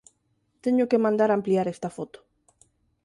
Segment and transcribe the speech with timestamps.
[0.63, 2.19] Teño que mandar ampliar esta foto.